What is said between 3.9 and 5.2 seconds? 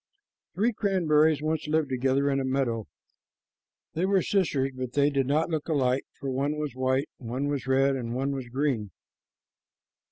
They were sisters, but they